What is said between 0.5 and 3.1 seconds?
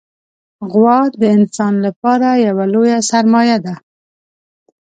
غوا د انسان لپاره یوه لویه